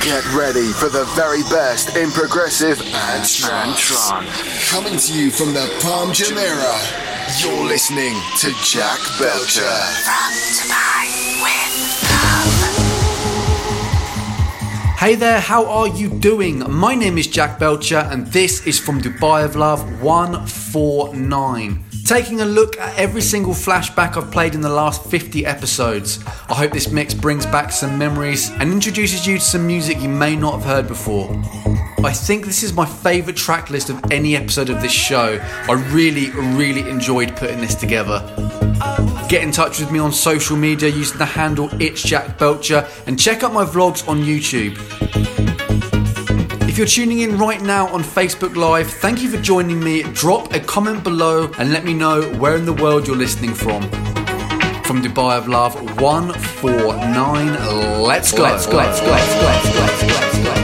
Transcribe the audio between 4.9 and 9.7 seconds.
to you from the Palm Jumeirah, you're listening to Jack Belcher.